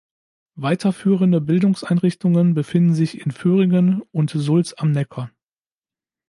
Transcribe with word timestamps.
Weiterführende 0.55 1.41
Bildungseinrichtungen 1.41 2.55
befinden 2.55 2.95
sich 2.95 3.21
in 3.23 3.29
Vöhringen 3.29 4.01
und 4.11 4.31
Sulz 4.31 4.73
am 4.75 4.89
Neckar. 4.91 5.29